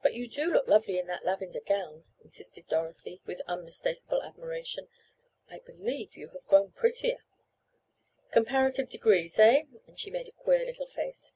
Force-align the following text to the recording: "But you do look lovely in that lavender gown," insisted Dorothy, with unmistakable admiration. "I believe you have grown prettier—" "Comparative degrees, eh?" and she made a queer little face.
"But 0.00 0.14
you 0.14 0.28
do 0.28 0.46
look 0.52 0.68
lovely 0.68 0.96
in 0.96 1.08
that 1.08 1.24
lavender 1.24 1.58
gown," 1.58 2.04
insisted 2.22 2.68
Dorothy, 2.68 3.18
with 3.26 3.40
unmistakable 3.48 4.22
admiration. 4.22 4.86
"I 5.50 5.58
believe 5.58 6.16
you 6.16 6.28
have 6.28 6.46
grown 6.46 6.70
prettier—" 6.70 7.24
"Comparative 8.30 8.88
degrees, 8.88 9.36
eh?" 9.40 9.64
and 9.88 9.98
she 9.98 10.12
made 10.12 10.28
a 10.28 10.42
queer 10.44 10.64
little 10.64 10.86
face. 10.86 11.32